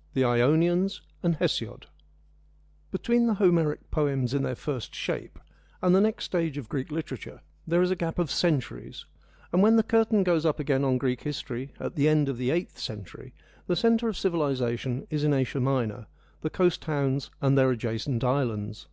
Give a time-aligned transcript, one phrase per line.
[0.14, 1.88] —The Ionians and Hesiod
[2.90, 5.38] Between the Homeric poems in their first shape
[5.82, 9.04] and the next stage of Greek literature there is a gap of centuries,
[9.52, 12.48] and when the curtain goes up again on Greek history at the end of the
[12.50, 13.34] eighth century,
[13.66, 16.06] the centre of civilisation is in Asia Minor,
[16.40, 18.88] the coast towns and their adjacent islands.